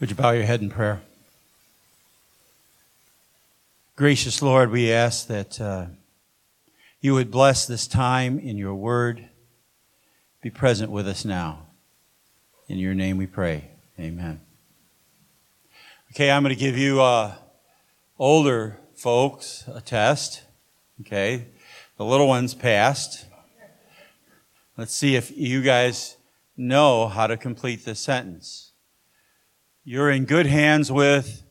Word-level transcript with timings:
Would 0.00 0.10
you 0.10 0.16
bow 0.16 0.30
your 0.30 0.44
head 0.44 0.60
in 0.60 0.70
prayer? 0.70 1.00
Gracious 3.96 4.40
Lord, 4.40 4.70
we 4.70 4.92
ask 4.92 5.26
that 5.26 5.60
uh, 5.60 5.86
you 7.00 7.14
would 7.14 7.32
bless 7.32 7.66
this 7.66 7.88
time 7.88 8.38
in 8.38 8.56
your 8.56 8.76
word. 8.76 9.28
Be 10.40 10.50
present 10.50 10.92
with 10.92 11.08
us 11.08 11.24
now. 11.24 11.66
In 12.68 12.78
your 12.78 12.94
name 12.94 13.16
we 13.16 13.26
pray. 13.26 13.70
Amen. 13.98 14.40
Okay, 16.12 16.30
I'm 16.30 16.44
going 16.44 16.54
to 16.54 16.60
give 16.60 16.78
you 16.78 17.02
uh, 17.02 17.34
older 18.20 18.78
folks 18.94 19.64
a 19.66 19.80
test. 19.80 20.44
Okay, 21.00 21.46
the 21.96 22.04
little 22.04 22.28
ones 22.28 22.54
passed. 22.54 23.26
Let's 24.76 24.94
see 24.94 25.16
if 25.16 25.36
you 25.36 25.60
guys 25.60 26.16
know 26.56 27.08
how 27.08 27.26
to 27.26 27.36
complete 27.36 27.84
this 27.84 27.98
sentence. 27.98 28.68
You're 29.90 30.10
in 30.10 30.26
good 30.26 30.44
hands 30.44 30.92
with 30.92 31.42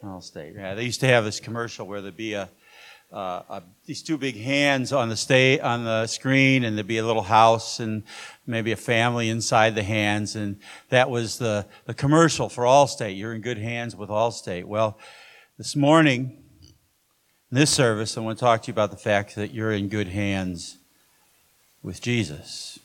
Allstate. 0.00 0.54
Yeah, 0.54 0.74
they 0.74 0.84
used 0.84 1.00
to 1.00 1.08
have 1.08 1.24
this 1.24 1.40
commercial 1.40 1.88
where 1.88 2.00
there'd 2.00 2.16
be 2.16 2.34
a, 2.34 2.48
uh, 3.12 3.42
a, 3.48 3.62
these 3.84 4.00
two 4.00 4.16
big 4.16 4.36
hands 4.36 4.92
on 4.92 5.08
the 5.08 5.16
state 5.16 5.58
on 5.58 5.82
the 5.82 6.06
screen, 6.06 6.62
and 6.62 6.78
there'd 6.78 6.86
be 6.86 6.98
a 6.98 7.04
little 7.04 7.24
house 7.24 7.80
and 7.80 8.04
maybe 8.46 8.70
a 8.70 8.76
family 8.76 9.28
inside 9.28 9.74
the 9.74 9.82
hands, 9.82 10.36
and 10.36 10.60
that 10.90 11.10
was 11.10 11.38
the 11.38 11.66
the 11.84 11.94
commercial 11.94 12.48
for 12.48 12.62
Allstate. 12.62 13.18
You're 13.18 13.34
in 13.34 13.40
good 13.40 13.58
hands 13.58 13.96
with 13.96 14.08
Allstate. 14.08 14.66
Well, 14.66 14.96
this 15.58 15.74
morning, 15.74 16.44
in 17.50 17.58
this 17.58 17.70
service, 17.70 18.16
I 18.16 18.20
want 18.20 18.38
to 18.38 18.44
talk 18.44 18.62
to 18.62 18.66
you 18.68 18.72
about 18.72 18.92
the 18.92 18.96
fact 18.96 19.34
that 19.34 19.52
you're 19.52 19.72
in 19.72 19.88
good 19.88 20.06
hands 20.06 20.78
with 21.82 22.00
Jesus, 22.00 22.78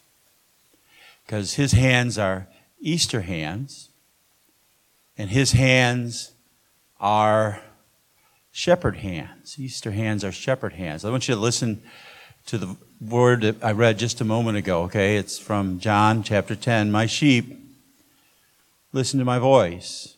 because 1.28 1.54
His 1.54 1.74
hands 1.74 2.18
are 2.18 2.48
Easter 2.82 3.22
hands 3.22 3.90
and 5.18 5.30
his 5.30 5.54
hands 5.54 6.34
are 7.00 7.62
shepherd 8.52 8.98
hands. 8.98 9.56
Easter 9.60 9.92
hands 9.92 10.24
are 10.24 10.32
shepherd 10.32 10.74
hands. 10.74 11.04
I 11.04 11.10
want 11.10 11.28
you 11.28 11.36
to 11.36 11.42
listen 11.42 11.82
to 12.46 12.58
the 12.58 12.76
word 13.02 13.42
that 13.42 13.64
I 13.64 13.72
read 13.72 14.00
just 14.00 14.22
a 14.22 14.26
moment 14.26 14.58
ago, 14.58 14.84
okay? 14.84 15.18
It's 15.18 15.38
from 15.38 15.80
John 15.80 16.24
chapter 16.24 16.56
10. 16.56 16.92
My 16.92 17.06
sheep 17.06 17.58
listen 18.94 19.20
to 19.20 19.26
my 19.26 19.40
voice. 19.40 20.18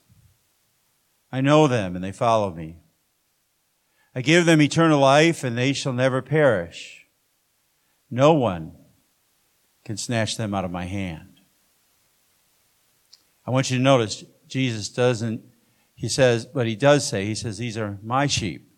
I 1.31 1.41
know 1.41 1.67
them 1.67 1.95
and 1.95 2.03
they 2.03 2.11
follow 2.11 2.51
me. 2.51 2.77
I 4.15 4.21
give 4.21 4.45
them 4.45 4.61
eternal 4.61 4.99
life 4.99 5.43
and 5.43 5.57
they 5.57 5.73
shall 5.73 5.93
never 5.93 6.21
perish. 6.21 7.05
No 8.11 8.33
one 8.33 8.73
can 9.85 9.97
snatch 9.97 10.37
them 10.37 10.53
out 10.53 10.65
of 10.65 10.71
my 10.71 10.85
hand. 10.85 11.41
I 13.45 13.51
want 13.51 13.69
you 13.69 13.77
to 13.77 13.83
notice 13.83 14.23
Jesus 14.49 14.89
doesn't, 14.89 15.41
he 15.95 16.09
says, 16.09 16.45
but 16.45 16.67
he 16.67 16.75
does 16.75 17.07
say, 17.07 17.25
he 17.25 17.35
says, 17.35 17.57
these 17.57 17.77
are 17.77 17.99
my 18.03 18.27
sheep. 18.27 18.69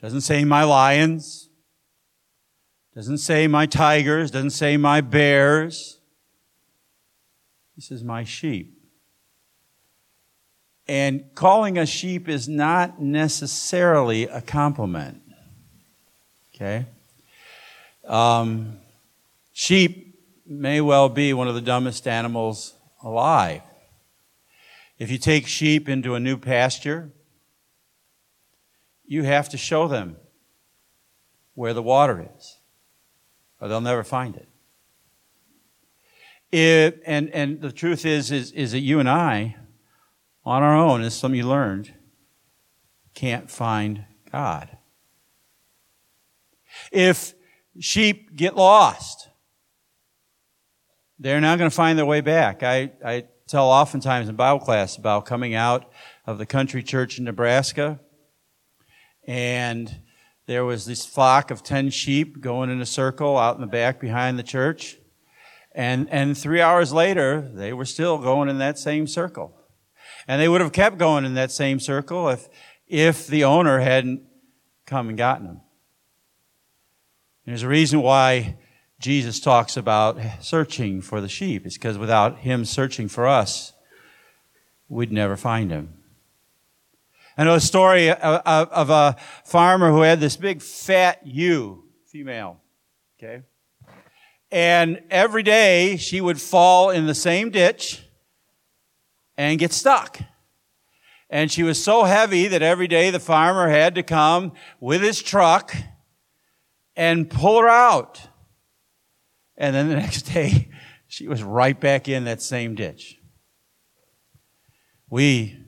Doesn't 0.00 0.22
say 0.22 0.44
my 0.44 0.64
lions. 0.64 1.48
Doesn't 2.94 3.18
say 3.18 3.46
my 3.46 3.66
tigers. 3.66 4.30
Doesn't 4.30 4.50
say 4.50 4.76
my 4.76 5.00
bears. 5.00 5.98
He 7.74 7.80
says 7.80 8.04
my 8.04 8.24
sheep. 8.24 8.78
And 10.86 11.24
calling 11.34 11.78
a 11.78 11.86
sheep 11.86 12.28
is 12.28 12.48
not 12.48 13.00
necessarily 13.00 14.24
a 14.24 14.40
compliment. 14.40 15.22
Okay? 16.54 16.86
Um, 18.06 18.78
sheep 19.52 20.20
may 20.46 20.80
well 20.80 21.08
be 21.08 21.32
one 21.32 21.48
of 21.48 21.54
the 21.54 21.60
dumbest 21.60 22.06
animals 22.06 22.74
alive. 23.02 23.62
If 24.98 25.10
you 25.10 25.18
take 25.18 25.46
sheep 25.46 25.88
into 25.88 26.14
a 26.14 26.20
new 26.20 26.36
pasture, 26.36 27.10
you 29.04 29.24
have 29.24 29.48
to 29.50 29.58
show 29.58 29.88
them 29.88 30.16
where 31.54 31.74
the 31.74 31.82
water 31.82 32.28
is, 32.36 32.58
or 33.60 33.68
they'll 33.68 33.80
never 33.80 34.04
find 34.04 34.36
it. 34.36 34.48
And, 37.04 37.30
and 37.30 37.60
the 37.60 37.72
truth 37.72 38.06
is, 38.06 38.30
is, 38.30 38.52
is 38.52 38.72
that 38.72 38.80
you 38.80 39.00
and 39.00 39.08
I, 39.08 39.56
on 40.44 40.62
our 40.62 40.76
own, 40.76 41.02
as 41.02 41.14
some 41.14 41.32
of 41.32 41.36
you 41.36 41.46
learned, 41.46 41.92
can't 43.14 43.50
find 43.50 44.04
God. 44.30 44.76
If 46.92 47.34
sheep 47.80 48.36
get 48.36 48.56
lost, 48.56 49.28
they're 51.18 51.40
not 51.40 51.58
going 51.58 51.70
to 51.70 51.74
find 51.74 51.98
their 51.98 52.06
way 52.06 52.20
back. 52.20 52.62
I, 52.62 52.92
I 53.04 53.24
tell 53.54 53.70
oftentimes 53.70 54.28
in 54.28 54.34
Bible 54.34 54.58
class 54.58 54.96
about 54.96 55.26
coming 55.26 55.54
out 55.54 55.88
of 56.26 56.38
the 56.38 56.44
country 56.44 56.82
church 56.82 57.18
in 57.18 57.24
Nebraska. 57.24 58.00
And 59.28 60.00
there 60.46 60.64
was 60.64 60.86
this 60.86 61.06
flock 61.06 61.52
of 61.52 61.62
10 61.62 61.90
sheep 61.90 62.40
going 62.40 62.68
in 62.68 62.80
a 62.80 62.86
circle 62.86 63.38
out 63.38 63.54
in 63.54 63.60
the 63.60 63.68
back 63.68 64.00
behind 64.00 64.40
the 64.40 64.42
church. 64.42 64.96
And, 65.72 66.10
and 66.10 66.36
three 66.36 66.60
hours 66.60 66.92
later, 66.92 67.40
they 67.40 67.72
were 67.72 67.84
still 67.84 68.18
going 68.18 68.48
in 68.48 68.58
that 68.58 68.76
same 68.76 69.06
circle. 69.06 69.56
And 70.26 70.42
they 70.42 70.48
would 70.48 70.60
have 70.60 70.72
kept 70.72 70.98
going 70.98 71.24
in 71.24 71.34
that 71.34 71.52
same 71.52 71.78
circle 71.78 72.28
if, 72.30 72.48
if 72.88 73.28
the 73.28 73.44
owner 73.44 73.78
hadn't 73.78 74.24
come 74.84 75.08
and 75.08 75.16
gotten 75.16 75.46
them. 75.46 75.60
And 77.46 77.52
There's 77.52 77.62
a 77.62 77.68
reason 77.68 78.02
why 78.02 78.56
Jesus 79.04 79.38
talks 79.38 79.76
about 79.76 80.18
searching 80.40 81.02
for 81.02 81.20
the 81.20 81.28
sheep. 81.28 81.66
It's 81.66 81.76
because 81.76 81.98
without 81.98 82.38
him 82.38 82.64
searching 82.64 83.06
for 83.06 83.26
us, 83.26 83.74
we'd 84.88 85.12
never 85.12 85.36
find 85.36 85.70
him. 85.70 85.92
I 87.36 87.44
know 87.44 87.52
a 87.52 87.60
story 87.60 88.10
of 88.10 88.90
a 88.90 89.16
farmer 89.44 89.90
who 89.90 90.00
had 90.00 90.20
this 90.20 90.38
big 90.38 90.62
fat 90.62 91.20
ewe, 91.26 91.84
female, 92.06 92.62
okay? 93.18 93.42
And 94.50 95.02
every 95.10 95.42
day 95.42 95.98
she 95.98 96.22
would 96.22 96.40
fall 96.40 96.88
in 96.88 97.04
the 97.06 97.14
same 97.14 97.50
ditch 97.50 98.02
and 99.36 99.58
get 99.58 99.74
stuck. 99.74 100.18
And 101.28 101.52
she 101.52 101.62
was 101.62 101.84
so 101.84 102.04
heavy 102.04 102.48
that 102.48 102.62
every 102.62 102.88
day 102.88 103.10
the 103.10 103.20
farmer 103.20 103.68
had 103.68 103.96
to 103.96 104.02
come 104.02 104.52
with 104.80 105.02
his 105.02 105.22
truck 105.22 105.76
and 106.96 107.28
pull 107.28 107.60
her 107.60 107.68
out. 107.68 108.28
And 109.56 109.74
then 109.74 109.88
the 109.88 109.96
next 109.96 110.22
day, 110.22 110.68
she 111.06 111.28
was 111.28 111.42
right 111.42 111.78
back 111.78 112.08
in 112.08 112.24
that 112.24 112.42
same 112.42 112.74
ditch. 112.74 113.18
We, 115.10 115.58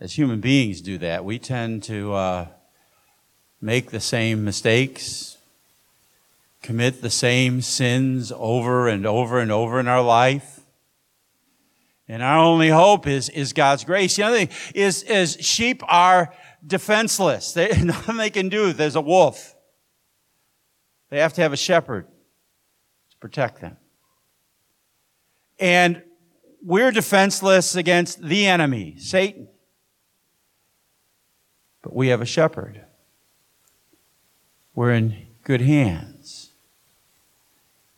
as 0.00 0.18
human 0.18 0.40
beings, 0.40 0.80
do 0.80 0.98
that. 0.98 1.24
We 1.24 1.38
tend 1.38 1.84
to 1.84 2.12
uh, 2.12 2.46
make 3.60 3.90
the 3.90 4.00
same 4.00 4.44
mistakes, 4.44 5.36
commit 6.60 7.02
the 7.02 7.10
same 7.10 7.60
sins 7.60 8.32
over 8.34 8.88
and 8.88 9.06
over 9.06 9.38
and 9.38 9.52
over 9.52 9.78
in 9.78 9.86
our 9.86 10.02
life. 10.02 10.60
And 12.08 12.22
our 12.22 12.38
only 12.38 12.68
hope 12.68 13.06
is, 13.06 13.28
is 13.28 13.52
God's 13.52 13.84
grace. 13.84 14.16
The 14.16 14.24
other 14.24 14.36
thing 14.38 14.48
is, 14.74 15.02
is 15.04 15.36
sheep 15.40 15.82
are 15.86 16.34
defenseless. 16.66 17.52
They, 17.52 17.68
nothing 17.82 18.16
they 18.16 18.30
can 18.30 18.48
do. 18.48 18.72
There's 18.72 18.96
a 18.96 19.00
wolf. 19.00 19.54
They 21.10 21.18
have 21.20 21.34
to 21.34 21.42
have 21.42 21.52
a 21.52 21.56
shepherd 21.56 22.06
protect 23.22 23.60
them. 23.60 23.76
And 25.60 26.02
we're 26.60 26.90
defenseless 26.90 27.76
against 27.76 28.20
the 28.20 28.46
enemy, 28.46 28.96
Satan. 28.98 29.46
But 31.82 31.94
we 31.94 32.08
have 32.08 32.20
a 32.20 32.26
shepherd. 32.26 32.84
We're 34.74 34.92
in 34.92 35.28
good 35.44 35.60
hands. 35.60 36.50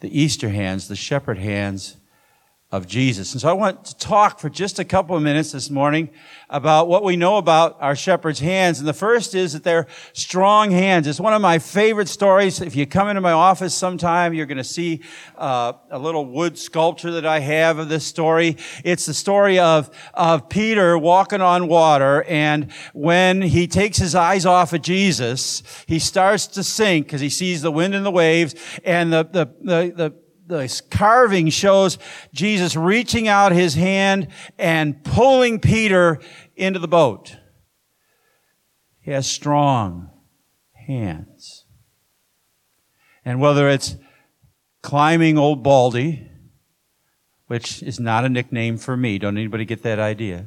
The 0.01 0.21
Easter 0.21 0.51
hands, 0.51 0.89
the 0.89 0.97
shepherd 0.97 1.39
hands 1.39 1.97
of 2.75 2.89
Jesus. 2.89 3.33
And 3.33 3.41
so 3.41 3.49
I 3.49 3.53
want 3.53 3.85
to 3.85 3.97
talk 3.99 4.41
for 4.41 4.51
just 4.51 4.81
a 4.81 4.85
couple 4.85 5.15
of 5.15 5.23
minutes 5.23 5.53
this 5.53 5.71
morning 5.71 6.11
about 6.51 6.89
what 6.89 7.05
we 7.05 7.15
know 7.15 7.37
about 7.37 7.77
our 7.81 7.95
shepherd's 7.95 8.41
hands. 8.41 8.81
And 8.81 8.89
the 8.89 8.93
first 8.93 9.33
is 9.37 9.53
that 9.53 9.63
they're 9.63 9.87
strong 10.13 10.73
hands. 10.73 11.07
It's 11.07 11.21
one 11.21 11.33
of 11.33 11.41
my 11.41 11.61
favorite 11.61 12.09
stories. 12.09 12.61
If 12.61 12.75
you 12.75 12.85
come 12.85 13.09
into 13.09 13.21
my 13.21 13.31
office 13.31 13.77
sometime, 13.77 14.35
you're 14.35 14.47
going 14.47 14.59
to 14.59 14.65
see 14.65 15.03
uh, 15.39 15.75
a 15.89 16.01
little 16.01 16.27
wood 16.27 16.59
sculpture 16.59 17.13
that 17.13 17.25
I 17.25 17.39
have 17.39 17.79
of 17.79 17.89
this 17.89 18.05
story. 18.05 18.57
It's 18.83 19.07
the 19.07 19.15
story 19.15 19.61
of, 19.61 19.89
of 20.13 20.49
Peter 20.49 20.99
walking 20.99 21.41
on 21.41 21.69
water. 21.69 22.25
And 22.25 22.73
when 22.93 23.41
he 23.41 23.69
takes 23.69 23.99
his 23.99 24.17
eyes 24.17 24.47
off 24.47 24.73
of 24.73 24.83
Jesus, 24.83 25.63
he 25.87 26.01
starts 26.01 26.49
to 26.49 26.65
sink 26.65 27.07
because 27.07 27.21
he 27.21 27.31
sees 27.31 27.63
the 27.63 27.71
wind 27.71 27.95
and 27.95 28.05
the 28.05 28.11
waves 28.11 28.57
and 28.83 29.13
the, 29.13 29.23
the, 29.23 29.47
the, 29.63 29.93
the 29.95 30.24
this 30.47 30.81
carving 30.81 31.49
shows 31.51 31.99
Jesus 32.33 32.77
reaching 32.77 33.29
out 33.29 33.53
his 33.53 33.75
hand 33.75 34.29
and 34.59 35.03
pulling 35.05 35.61
Peter 35.61 36.21
into 36.57 36.79
the 36.79 36.89
boat. 36.89 37.37
He 39.01 39.11
has 39.11 39.27
strong 39.27 40.11
hands. 40.87 41.65
And 43.25 43.41
whether 43.41 43.69
it's 43.69 43.97
climbing 44.83 45.39
Old 45.39 45.63
Baldy 45.63 46.31
which 47.47 47.83
is 47.83 48.01
not 48.01 48.25
a 48.25 48.29
nickname 48.29 48.77
for 48.77 48.97
me. 48.97 49.19
Don't 49.19 49.37
anybody 49.37 49.65
get 49.65 49.83
that 49.83 49.99
idea? 49.99 50.47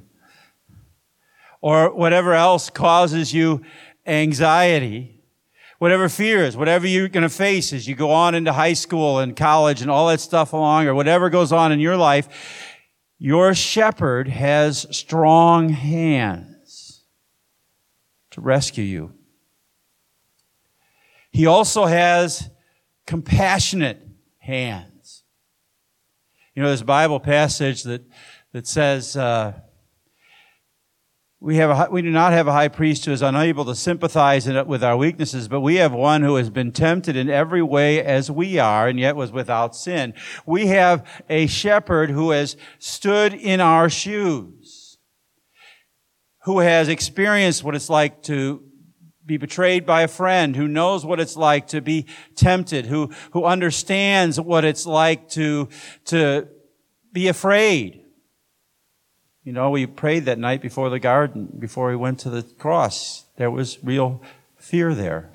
Or 1.61 1.93
whatever 1.93 2.33
else 2.33 2.69
causes 2.69 3.33
you 3.33 3.63
anxiety, 4.05 5.16
whatever 5.77 6.09
fears, 6.09 6.57
whatever 6.57 6.87
you're 6.87 7.07
going 7.07 7.23
to 7.23 7.29
face 7.29 7.71
as 7.73 7.87
you 7.87 7.95
go 7.95 8.11
on 8.11 8.35
into 8.35 8.51
high 8.51 8.73
school 8.73 9.19
and 9.19 9.35
college 9.35 9.81
and 9.81 9.91
all 9.91 10.07
that 10.07 10.19
stuff 10.19 10.53
along, 10.53 10.87
or 10.87 10.95
whatever 10.95 11.29
goes 11.29 11.51
on 11.51 11.71
in 11.71 11.79
your 11.79 11.97
life, 11.97 12.73
your 13.19 13.53
shepherd 13.53 14.27
has 14.27 14.85
strong 14.95 15.69
hands 15.69 17.03
to 18.31 18.41
rescue 18.41 18.83
you. 18.83 19.13
He 21.31 21.45
also 21.45 21.85
has 21.85 22.49
compassionate 23.05 24.01
hands. 24.39 25.23
You 26.55 26.63
know, 26.63 26.69
there's 26.69 26.81
a 26.81 26.85
Bible 26.85 27.19
passage 27.19 27.83
that, 27.83 28.01
that 28.51 28.65
says, 28.65 29.15
uh, 29.15 29.53
we, 31.39 31.57
have 31.57 31.69
a, 31.69 31.91
we 31.91 32.01
do 32.01 32.09
not 32.09 32.33
have 32.33 32.47
a 32.47 32.51
high 32.51 32.67
priest 32.67 33.05
who 33.05 33.11
is 33.11 33.21
unable 33.21 33.63
to 33.65 33.75
sympathize 33.75 34.47
with 34.47 34.83
our 34.83 34.97
weaknesses, 34.97 35.47
but 35.47 35.61
we 35.61 35.75
have 35.75 35.93
one 35.93 36.23
who 36.23 36.35
has 36.35 36.49
been 36.49 36.71
tempted 36.71 37.15
in 37.15 37.29
every 37.29 37.61
way 37.61 38.03
as 38.03 38.31
we 38.31 38.57
are, 38.57 38.87
and 38.87 38.99
yet 38.99 39.15
was 39.15 39.31
without 39.31 39.75
sin. 39.75 40.15
We 40.47 40.67
have 40.67 41.07
a 41.29 41.45
shepherd 41.45 42.09
who 42.09 42.31
has 42.31 42.57
stood 42.79 43.33
in 43.33 43.61
our 43.61 43.87
shoes, 43.87 44.97
who 46.45 46.59
has 46.59 46.87
experienced 46.87 47.63
what 47.63 47.75
it's 47.75 47.89
like 47.89 48.23
to 48.23 48.63
be 49.23 49.37
betrayed 49.37 49.85
by 49.85 50.01
a 50.01 50.07
friend, 50.07 50.55
who 50.55 50.67
knows 50.67 51.05
what 51.05 51.19
it's 51.19 51.35
like 51.35 51.67
to 51.67 51.81
be 51.81 52.07
tempted, 52.35 52.87
who, 52.87 53.11
who 53.33 53.43
understands 53.43 54.39
what 54.39 54.65
it's 54.65 54.87
like 54.87 55.29
to, 55.29 55.69
to 56.05 56.47
be 57.13 57.27
afraid. 57.27 58.06
You 59.47 59.53
know, 59.53 59.69
we 59.69 59.85
prayed 59.85 60.25
that 60.25 60.39
night 60.39 60.61
before 60.61 60.89
the 60.89 60.99
garden, 60.99 61.47
before 61.57 61.87
we 61.87 61.95
went 61.95 62.19
to 62.19 62.29
the 62.29 62.43
cross. 62.43 63.23
There 63.37 63.49
was 63.49 63.81
real 63.81 64.21
fear 64.57 64.93
there. 64.93 65.29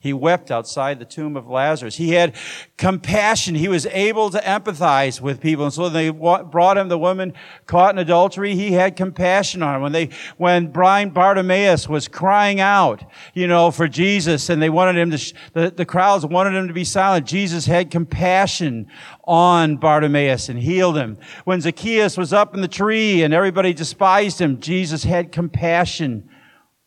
He 0.00 0.12
wept 0.12 0.52
outside 0.52 1.00
the 1.00 1.04
tomb 1.04 1.36
of 1.36 1.48
Lazarus. 1.48 1.96
He 1.96 2.10
had 2.10 2.36
compassion. 2.76 3.56
He 3.56 3.66
was 3.66 3.84
able 3.86 4.30
to 4.30 4.38
empathize 4.38 5.20
with 5.20 5.40
people. 5.40 5.64
And 5.64 5.74
so 5.74 5.88
they 5.88 6.10
brought 6.10 6.78
him 6.78 6.88
the 6.88 6.96
woman 6.96 7.32
caught 7.66 7.96
in 7.96 7.98
adultery. 7.98 8.54
He 8.54 8.70
had 8.70 8.94
compassion 8.94 9.60
on. 9.60 9.82
When 9.82 9.90
they, 9.90 10.10
when 10.36 10.68
blind 10.68 11.14
Bartimaeus 11.14 11.88
was 11.88 12.06
crying 12.06 12.60
out, 12.60 13.02
you 13.34 13.48
know, 13.48 13.72
for 13.72 13.88
Jesus 13.88 14.48
and 14.50 14.62
they 14.62 14.70
wanted 14.70 14.96
him 14.98 15.10
to, 15.10 15.34
the, 15.52 15.70
the 15.72 15.84
crowds 15.84 16.24
wanted 16.24 16.54
him 16.54 16.68
to 16.68 16.74
be 16.74 16.84
silent. 16.84 17.26
Jesus 17.26 17.66
had 17.66 17.90
compassion 17.90 18.86
on 19.24 19.78
Bartimaeus 19.78 20.48
and 20.48 20.60
healed 20.60 20.96
him. 20.96 21.18
When 21.44 21.60
Zacchaeus 21.60 22.16
was 22.16 22.32
up 22.32 22.54
in 22.54 22.60
the 22.60 22.68
tree 22.68 23.24
and 23.24 23.34
everybody 23.34 23.72
despised 23.72 24.40
him, 24.40 24.60
Jesus 24.60 25.02
had 25.02 25.32
compassion 25.32 26.30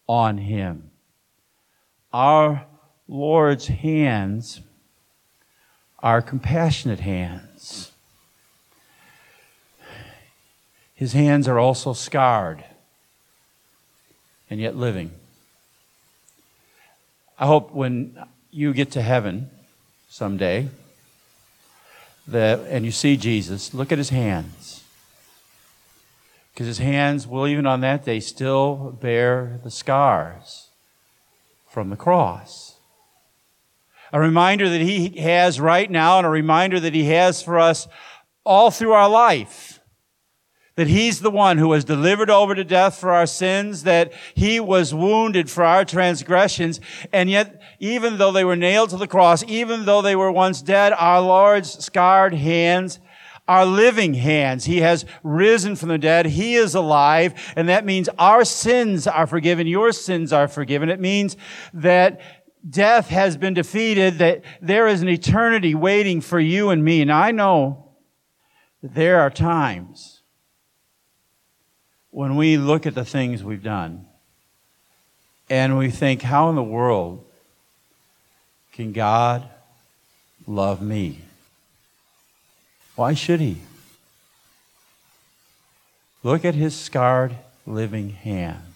on 0.08 0.38
him. 0.38 0.92
Our 2.13 2.68
Lord's 3.12 3.68
hands 3.68 4.62
are 6.00 6.22
compassionate 6.22 7.02
hands. 7.02 7.92
His 10.96 11.12
hands 11.12 11.46
are 11.50 11.60
also 11.60 11.92
scarred 11.92 12.63
and 14.50 14.62
yet 14.62 14.78
living. 14.78 15.12
I 17.38 17.48
hope 17.48 17.74
when 17.74 18.18
you 18.50 18.74
get 18.74 18.92
to 18.92 19.02
heaven 19.02 19.50
someday 20.08 20.69
that 22.25 22.62
and 22.69 22.86
you 22.86 22.92
see 22.92 23.18
Jesus, 23.18 23.74
look 23.74 23.92
at 23.92 23.98
his 23.98 24.12
hands. 24.12 24.86
Because 26.54 26.68
his 26.68 26.78
hands 26.78 27.28
will 27.28 27.46
even 27.46 27.66
on 27.66 27.81
that 27.81 28.06
day 28.06 28.22
still 28.22 28.98
bear 29.02 29.60
the 29.66 29.72
scars 29.72 30.69
from 31.68 31.90
the 31.90 31.98
cross 31.98 32.71
a 34.12 34.19
reminder 34.19 34.69
that 34.69 34.81
He 34.81 35.19
has 35.22 35.60
right 35.60 35.90
now, 35.90 36.18
and 36.18 36.28
a 36.28 36.30
reminder 36.30 36.80
that 36.80 36.94
He 36.94 37.06
has 37.06 37.42
for 37.42 37.60
us 37.60 37.88
all 38.44 38.72
through 38.72 38.94
our 38.94 39.10
life. 39.10 39.80
That 40.75 40.88
He's 40.88 41.19
the 41.19 41.30
one 41.31 41.58
who 41.58 41.68
was 41.68 41.84
delivered 41.84 42.30
over 42.30 42.56
to 42.56 42.63
death 42.63 42.98
for 42.98 43.12
our 43.12 43.28
sins, 43.28 43.84
that 43.84 44.13
He 44.34 44.60
was 44.60 44.94
wounded 44.94 45.50
for 45.50 45.63
our 45.63 45.86
transgressions, 45.86 46.80
and 47.12 47.30
yet, 47.30 47.62
even 47.80 48.18
though 48.18 48.31
they 48.31 48.46
were 48.46 48.56
nailed 48.56 48.90
to 48.92 48.98
the 48.98 49.08
cross, 49.08 49.44
even 49.48 49.86
though 49.86 50.02
they 50.02 50.16
were 50.16 50.31
once 50.31 50.62
dead, 50.62 50.94
our 50.94 51.22
Lord's 51.22 51.84
scarred 51.84 52.34
hands 52.34 53.00
are 53.48 53.66
living 53.66 54.13
hands. 54.13 54.63
He 54.63 54.80
has 54.80 55.04
risen 55.24 55.75
from 55.75 55.90
the 55.90 55.98
dead. 55.98 56.25
He 56.25 56.56
is 56.56 56.74
alive. 56.74 57.34
And 57.58 57.68
that 57.68 57.86
means 57.86 58.08
our 58.18 58.46
sins 58.46 59.08
are 59.08 59.28
forgiven. 59.28 59.68
Your 59.68 59.92
sins 59.92 60.31
are 60.31 60.48
forgiven. 60.48 60.90
It 60.90 61.02
means 61.02 61.36
that 61.74 62.22
death 62.68 63.10
has 63.10 63.38
been 63.38 63.54
defeated, 63.54 64.19
that 64.19 64.44
there 64.62 64.88
is 64.88 65.02
an 65.02 65.10
eternity 65.10 65.75
waiting 65.75 66.22
for 66.22 66.40
you 66.40 66.69
and 66.69 66.84
me. 66.84 67.02
And 67.02 67.12
I 67.12 67.31
know 67.31 67.90
that 68.81 68.94
there 68.94 69.19
are 69.19 69.30
times 69.30 70.22
when 72.12 72.36
we 72.36 72.58
look 72.58 72.86
at 72.86 72.96
the 72.96 73.06
things 73.06 73.44
we've 73.44 73.63
done 73.63 74.06
and 75.50 75.78
we 75.78 75.90
think, 75.90 76.22
how 76.22 76.50
in 76.50 76.56
the 76.56 76.63
world 76.63 77.25
can 78.74 78.92
God 78.92 79.44
love 80.48 80.81
me? 80.81 81.19
Why 82.96 83.13
should 83.13 83.40
He? 83.40 83.58
Look 86.24 86.46
at 86.46 86.56
His 86.56 86.75
scarred 86.75 87.36
living 87.66 88.12
hand 88.12 88.72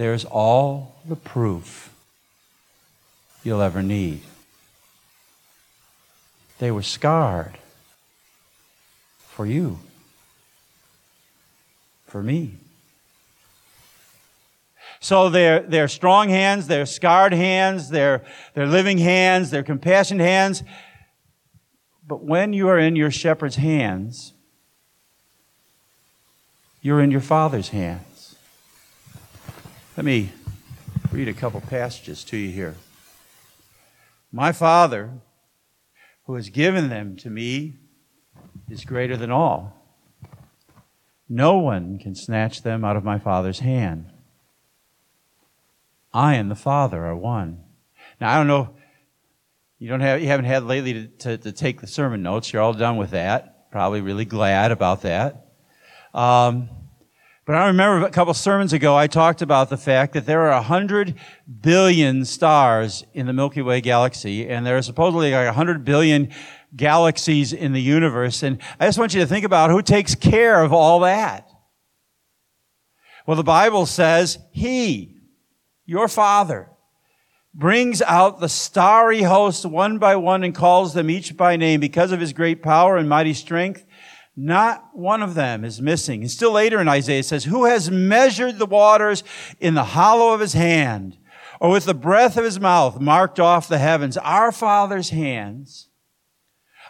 there's 0.00 0.24
all 0.24 0.96
the 1.06 1.16
proof 1.16 1.92
you'll 3.42 3.62
ever 3.62 3.82
need. 3.82 4.22
They 6.58 6.70
were 6.70 6.82
scarred 6.82 7.58
for 9.28 9.46
you, 9.46 9.78
for 12.06 12.22
me. 12.22 12.54
So 15.00 15.28
they're, 15.28 15.86
strong 15.86 16.28
hands, 16.28 16.66
they're 16.66 16.84
scarred 16.84 17.32
hands, 17.32 17.90
they're 17.90 18.24
living 18.56 18.98
hands, 18.98 19.50
they're 19.50 19.62
compassionate 19.62 20.26
hands. 20.26 20.64
But 22.06 22.24
when 22.24 22.52
you 22.52 22.68
are 22.68 22.78
in 22.78 22.96
your 22.96 23.12
shepherd's 23.12 23.56
hands, 23.56 24.32
you're 26.82 27.00
in 27.00 27.12
your 27.12 27.20
father's 27.20 27.68
hands. 27.68 28.04
Let 29.98 30.04
me 30.04 30.30
read 31.10 31.26
a 31.26 31.32
couple 31.32 31.60
passages 31.60 32.22
to 32.26 32.36
you 32.36 32.52
here. 32.52 32.76
My 34.30 34.52
Father, 34.52 35.10
who 36.24 36.36
has 36.36 36.50
given 36.50 36.88
them 36.88 37.16
to 37.16 37.28
me, 37.28 37.72
is 38.70 38.84
greater 38.84 39.16
than 39.16 39.32
all. 39.32 39.74
No 41.28 41.58
one 41.58 41.98
can 41.98 42.14
snatch 42.14 42.62
them 42.62 42.84
out 42.84 42.94
of 42.94 43.02
my 43.02 43.18
Father's 43.18 43.58
hand. 43.58 44.12
I 46.14 46.34
and 46.34 46.48
the 46.48 46.54
Father 46.54 47.04
are 47.04 47.16
one. 47.16 47.64
Now, 48.20 48.32
I 48.32 48.36
don't 48.36 48.46
know, 48.46 48.76
you, 49.80 49.88
don't 49.88 49.98
have, 49.98 50.20
you 50.20 50.28
haven't 50.28 50.46
had 50.46 50.62
lately 50.62 50.92
to, 50.92 51.06
to, 51.08 51.38
to 51.38 51.50
take 51.50 51.80
the 51.80 51.88
sermon 51.88 52.22
notes. 52.22 52.52
You're 52.52 52.62
all 52.62 52.72
done 52.72 52.98
with 52.98 53.10
that. 53.10 53.68
Probably 53.72 54.00
really 54.00 54.26
glad 54.26 54.70
about 54.70 55.02
that. 55.02 55.48
Um, 56.14 56.68
but 57.48 57.56
I 57.56 57.68
remember 57.68 58.06
a 58.06 58.10
couple 58.10 58.34
sermons 58.34 58.74
ago, 58.74 58.94
I 58.94 59.06
talked 59.06 59.40
about 59.40 59.70
the 59.70 59.78
fact 59.78 60.12
that 60.12 60.26
there 60.26 60.42
are 60.42 60.52
100 60.56 61.14
billion 61.62 62.26
stars 62.26 63.04
in 63.14 63.24
the 63.24 63.32
Milky 63.32 63.62
Way 63.62 63.80
galaxy, 63.80 64.46
and 64.46 64.66
there 64.66 64.76
are 64.76 64.82
supposedly 64.82 65.32
like 65.32 65.46
100 65.46 65.82
billion 65.82 66.28
galaxies 66.76 67.54
in 67.54 67.72
the 67.72 67.80
universe. 67.80 68.42
And 68.42 68.58
I 68.78 68.84
just 68.84 68.98
want 68.98 69.14
you 69.14 69.20
to 69.22 69.26
think 69.26 69.46
about 69.46 69.70
who 69.70 69.80
takes 69.80 70.14
care 70.14 70.62
of 70.62 70.74
all 70.74 71.00
that. 71.00 71.48
Well, 73.26 73.38
the 73.38 73.42
Bible 73.42 73.86
says 73.86 74.38
He, 74.52 75.16
your 75.86 76.06
Father, 76.06 76.68
brings 77.54 78.02
out 78.02 78.40
the 78.40 78.50
starry 78.50 79.22
host 79.22 79.64
one 79.64 79.96
by 79.96 80.16
one 80.16 80.44
and 80.44 80.54
calls 80.54 80.92
them 80.92 81.08
each 81.08 81.34
by 81.34 81.56
name 81.56 81.80
because 81.80 82.12
of 82.12 82.20
His 82.20 82.34
great 82.34 82.62
power 82.62 82.98
and 82.98 83.08
mighty 83.08 83.32
strength. 83.32 83.86
Not 84.40 84.90
one 84.96 85.20
of 85.20 85.34
them 85.34 85.64
is 85.64 85.82
missing. 85.82 86.20
And 86.20 86.30
still 86.30 86.52
later 86.52 86.80
in 86.80 86.86
Isaiah 86.86 87.24
says, 87.24 87.42
Who 87.42 87.64
has 87.64 87.90
measured 87.90 88.60
the 88.60 88.66
waters 88.66 89.24
in 89.58 89.74
the 89.74 89.82
hollow 89.82 90.32
of 90.32 90.38
his 90.38 90.52
hand, 90.52 91.16
or 91.58 91.70
with 91.70 91.86
the 91.86 91.94
breath 91.94 92.36
of 92.36 92.44
his 92.44 92.60
mouth 92.60 93.00
marked 93.00 93.40
off 93.40 93.66
the 93.66 93.78
heavens? 93.78 94.16
Our 94.18 94.52
Father's 94.52 95.10
hands 95.10 95.88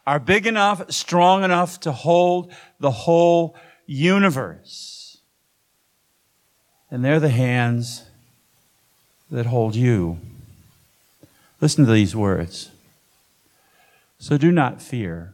are 0.06 0.20
big 0.20 0.46
enough, 0.46 0.92
strong 0.92 1.42
enough 1.42 1.80
to 1.80 1.92
hold 1.92 2.52
the 2.80 2.90
whole 2.90 3.56
universe. 3.86 5.22
And 6.90 7.02
they're 7.02 7.18
the 7.18 7.30
hands 7.30 8.04
that 9.30 9.46
hold 9.46 9.74
you. 9.74 10.18
Listen 11.62 11.86
to 11.86 11.92
these 11.92 12.14
words. 12.14 12.72
So 14.18 14.36
do 14.36 14.52
not 14.52 14.82
fear 14.82 15.32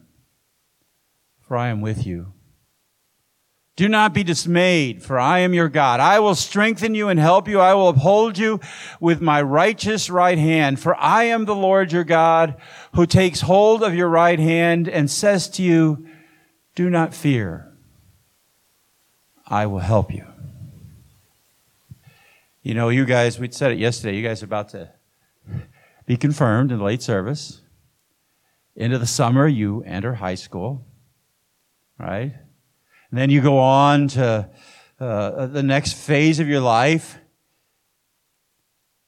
for 1.47 1.57
I 1.57 1.67
am 1.69 1.81
with 1.81 2.05
you. 2.05 2.33
Do 3.75 3.89
not 3.89 4.13
be 4.13 4.23
dismayed, 4.23 5.03
for 5.03 5.19
I 5.19 5.39
am 5.39 5.53
your 5.53 5.67
God. 5.67 5.99
I 5.99 6.19
will 6.19 6.35
strengthen 6.35 6.95
you 6.95 7.09
and 7.09 7.19
help 7.19 7.49
you. 7.49 7.59
I 7.59 7.73
will 7.73 7.89
uphold 7.89 8.37
you 8.37 8.61
with 9.01 9.19
my 9.19 9.41
righteous 9.41 10.09
right 10.09 10.37
hand, 10.37 10.79
for 10.79 10.95
I 10.95 11.25
am 11.25 11.43
the 11.43 11.55
Lord 11.55 11.91
your 11.91 12.05
God, 12.05 12.55
who 12.93 13.05
takes 13.05 13.41
hold 13.41 13.83
of 13.83 13.93
your 13.93 14.07
right 14.07 14.39
hand 14.39 14.87
and 14.87 15.11
says 15.11 15.49
to 15.49 15.63
you, 15.63 16.07
Do 16.73 16.89
not 16.89 17.13
fear. 17.13 17.69
I 19.45 19.65
will 19.65 19.79
help 19.79 20.13
you. 20.13 20.25
You 22.63 22.73
know, 22.73 22.87
you 22.87 23.05
guys, 23.05 23.37
we 23.37 23.51
said 23.51 23.73
it 23.73 23.77
yesterday, 23.77 24.15
you 24.15 24.27
guys 24.27 24.41
are 24.41 24.45
about 24.45 24.69
to 24.69 24.89
be 26.05 26.15
confirmed 26.15 26.71
in 26.71 26.79
late 26.79 27.01
service. 27.01 27.61
Into 28.75 28.97
the 28.97 29.05
summer, 29.05 29.47
you 29.47 29.83
enter 29.83 30.15
high 30.15 30.35
school, 30.35 30.85
right? 31.99 32.33
And 33.09 33.19
then 33.19 33.29
you 33.29 33.41
go 33.41 33.57
on 33.59 34.07
to 34.09 34.49
uh, 34.99 35.45
the 35.47 35.63
next 35.63 35.93
phase 35.93 36.39
of 36.39 36.47
your 36.47 36.59
life. 36.59 37.17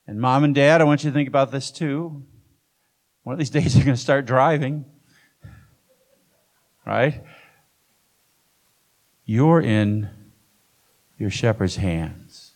And 0.06 0.20
mom 0.20 0.44
and 0.44 0.56
dad, 0.56 0.82
I 0.82 0.86
want 0.86 1.04
you 1.04 1.10
to 1.10 1.14
think 1.14 1.28
about 1.28 1.52
this 1.52 1.72
too. 1.72 2.24
One 3.24 3.34
of 3.34 3.40
these 3.40 3.50
days 3.52 3.76
you're 3.76 3.86
going 3.86 3.96
to 3.96 4.02
start 4.02 4.26
driving, 4.26 4.86
right? 6.86 7.24
You're 9.26 9.62
in 9.62 10.10
your 11.18 11.30
shepherd's 11.30 11.76
hands. 11.78 12.54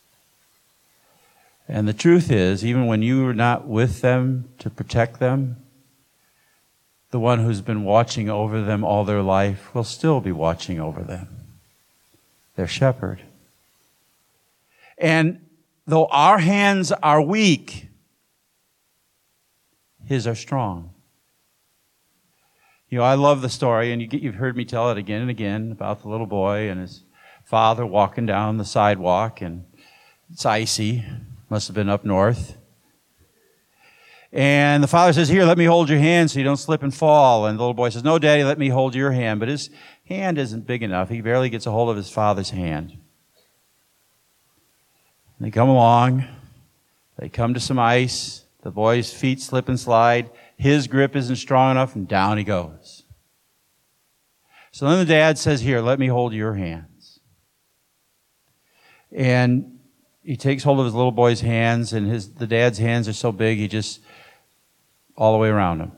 And 1.68 1.86
the 1.86 1.92
truth 1.92 2.30
is, 2.30 2.64
even 2.64 2.86
when 2.86 3.02
you 3.02 3.26
are 3.26 3.34
not 3.34 3.66
with 3.66 4.00
them 4.00 4.50
to 4.58 4.70
protect 4.70 5.20
them, 5.20 5.61
the 7.12 7.20
one 7.20 7.40
who's 7.40 7.60
been 7.60 7.84
watching 7.84 8.30
over 8.30 8.62
them 8.62 8.82
all 8.82 9.04
their 9.04 9.22
life 9.22 9.74
will 9.74 9.84
still 9.84 10.20
be 10.20 10.32
watching 10.32 10.80
over 10.80 11.02
them. 11.02 11.28
Their 12.56 12.66
shepherd. 12.66 13.20
And 14.96 15.44
though 15.86 16.06
our 16.06 16.38
hands 16.38 16.90
are 16.90 17.20
weak, 17.20 17.88
his 20.06 20.26
are 20.26 20.34
strong. 20.34 20.94
You 22.88 22.98
know, 22.98 23.04
I 23.04 23.14
love 23.14 23.42
the 23.42 23.50
story, 23.50 23.92
and 23.92 24.00
you 24.00 24.30
have 24.30 24.38
heard 24.38 24.56
me 24.56 24.64
tell 24.64 24.90
it 24.90 24.96
again 24.96 25.20
and 25.20 25.30
again 25.30 25.70
about 25.70 26.00
the 26.00 26.08
little 26.08 26.26
boy 26.26 26.70
and 26.70 26.80
his 26.80 27.04
father 27.44 27.84
walking 27.84 28.24
down 28.24 28.56
the 28.56 28.64
sidewalk, 28.64 29.42
and 29.42 29.66
it's 30.30 30.46
icy. 30.46 31.04
Must 31.50 31.68
have 31.68 31.74
been 31.74 31.90
up 31.90 32.06
north. 32.06 32.56
And 34.32 34.82
the 34.82 34.88
father 34.88 35.12
says, 35.12 35.28
Here, 35.28 35.44
let 35.44 35.58
me 35.58 35.66
hold 35.66 35.90
your 35.90 35.98
hand 35.98 36.30
so 36.30 36.38
you 36.38 36.44
don't 36.44 36.56
slip 36.56 36.82
and 36.82 36.94
fall. 36.94 37.46
And 37.46 37.58
the 37.58 37.62
little 37.62 37.74
boy 37.74 37.90
says, 37.90 38.02
No, 38.02 38.18
daddy, 38.18 38.44
let 38.44 38.58
me 38.58 38.68
hold 38.68 38.94
your 38.94 39.12
hand. 39.12 39.40
But 39.40 39.50
his 39.50 39.68
hand 40.06 40.38
isn't 40.38 40.66
big 40.66 40.82
enough. 40.82 41.10
He 41.10 41.20
barely 41.20 41.50
gets 41.50 41.66
a 41.66 41.70
hold 41.70 41.90
of 41.90 41.96
his 41.96 42.08
father's 42.10 42.50
hand. 42.50 42.96
And 45.38 45.46
they 45.46 45.50
come 45.50 45.68
along. 45.68 46.24
They 47.18 47.28
come 47.28 47.52
to 47.52 47.60
some 47.60 47.78
ice. 47.78 48.44
The 48.62 48.70
boy's 48.70 49.12
feet 49.12 49.40
slip 49.40 49.68
and 49.68 49.78
slide. 49.78 50.30
His 50.56 50.86
grip 50.86 51.14
isn't 51.14 51.36
strong 51.36 51.72
enough, 51.72 51.94
and 51.94 52.08
down 52.08 52.38
he 52.38 52.44
goes. 52.44 53.02
So 54.70 54.88
then 54.88 54.98
the 54.98 55.04
dad 55.04 55.36
says, 55.36 55.60
Here, 55.60 55.80
let 55.80 55.98
me 55.98 56.06
hold 56.06 56.32
your 56.32 56.54
hands. 56.54 57.20
And 59.14 59.78
he 60.22 60.36
takes 60.36 60.62
hold 60.62 60.78
of 60.78 60.86
his 60.86 60.94
little 60.94 61.12
boy's 61.12 61.42
hands, 61.42 61.92
and 61.92 62.06
his, 62.06 62.32
the 62.34 62.46
dad's 62.46 62.78
hands 62.78 63.08
are 63.08 63.12
so 63.12 63.30
big, 63.30 63.58
he 63.58 63.68
just 63.68 64.00
all 65.22 65.30
the 65.30 65.38
way 65.38 65.50
around 65.50 65.78
him. 65.78 65.92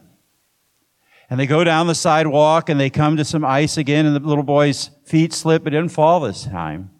And 1.31 1.41
they 1.41 1.47
go 1.47 1.65
down 1.65 1.87
the 1.87 1.95
sidewalk 1.95 2.69
and 2.69 2.79
they 2.79 2.91
come 2.91 3.17
to 3.17 3.25
some 3.25 3.43
ice 3.43 3.79
again, 3.79 4.05
and 4.05 4.15
the 4.15 4.21
little 4.21 4.45
boy's 4.45 4.91
feet 5.07 5.33
slip, 5.33 5.65
but 5.65 5.71
didn't 5.71 5.93
fall 5.93 6.21
this 6.21 6.45
time 6.45 6.91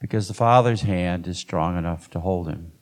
because 0.00 0.26
the 0.26 0.34
father's 0.34 0.80
hand 0.80 1.28
is 1.28 1.38
strong 1.38 1.78
enough 1.78 2.10
to 2.10 2.18
hold 2.18 2.48
him. 2.48 2.72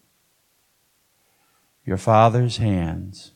Your 1.84 1.98
father's 1.98 2.56
hands, 2.56 3.32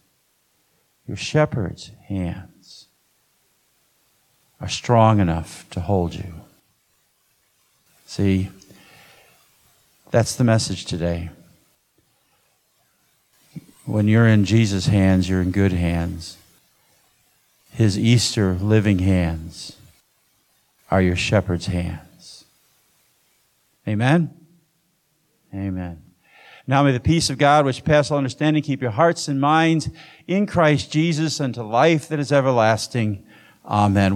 your 1.06 1.16
shepherd's 1.18 1.90
hands, 2.08 2.86
are 4.62 4.68
strong 4.68 5.20
enough 5.20 5.68
to 5.72 5.80
hold 5.80 6.14
you. 6.14 6.32
See, 8.06 8.48
that's 10.10 10.36
the 10.36 10.44
message 10.44 10.86
today. 10.86 11.28
When 13.90 14.06
you're 14.06 14.28
in 14.28 14.44
Jesus' 14.44 14.86
hands, 14.86 15.28
you're 15.28 15.42
in 15.42 15.50
good 15.50 15.72
hands. 15.72 16.36
His 17.72 17.98
Easter 17.98 18.54
living 18.54 19.00
hands 19.00 19.76
are 20.92 21.02
your 21.02 21.16
shepherd's 21.16 21.66
hands. 21.66 22.44
Amen? 23.88 24.32
Amen. 25.52 26.02
Now 26.68 26.84
may 26.84 26.92
the 26.92 27.00
peace 27.00 27.30
of 27.30 27.38
God, 27.38 27.64
which 27.64 27.82
passes 27.82 28.12
all 28.12 28.18
understanding, 28.18 28.62
keep 28.62 28.80
your 28.80 28.92
hearts 28.92 29.26
and 29.26 29.40
minds 29.40 29.88
in 30.28 30.46
Christ 30.46 30.92
Jesus 30.92 31.40
unto 31.40 31.62
life 31.62 32.06
that 32.08 32.20
is 32.20 32.30
everlasting. 32.30 33.24
Amen. 33.66 34.08